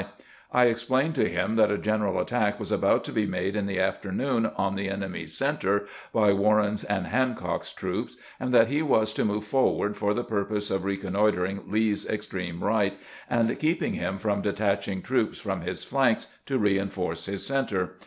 [0.51, 4.47] I explained to him that a general attack was to be made in the afternoon
[4.55, 9.45] on the enemy's center by "Warren's and Hancock's troops, and that he was to move
[9.45, 12.97] forward for the purpose of reconnoitering Lee's extreme right,
[13.29, 17.99] and keeping him from detaching troops from his flanks to reinforce his center.